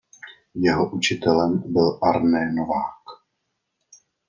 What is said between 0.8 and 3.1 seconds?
učitelem byl Arne Novák.